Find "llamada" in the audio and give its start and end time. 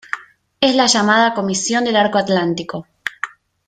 0.87-1.35